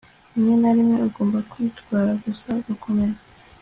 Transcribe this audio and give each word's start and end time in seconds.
rimwe 0.33 0.53
na 0.61 0.71
rimwe, 0.75 0.97
ugomba 1.07 1.37
kwitwara 1.51 2.11
gusa 2.23 2.47
ugakomeza 2.59 3.23